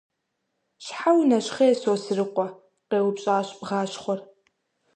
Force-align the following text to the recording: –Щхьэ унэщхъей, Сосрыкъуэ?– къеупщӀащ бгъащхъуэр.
–Щхьэ 0.83 1.11
унэщхъей, 1.17 1.73
Сосрыкъуэ?– 1.81 2.47
къеупщӀащ 2.89 3.47
бгъащхъуэр. 3.59 4.19